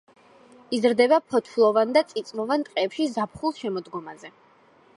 იზრდება 0.77 1.19
ფოთლოვან 1.33 1.93
და 1.97 2.03
წიწვოვან 2.13 2.65
ტყეებში 2.69 3.07
ზაფხულ-შემოდგომაზე. 3.19 4.33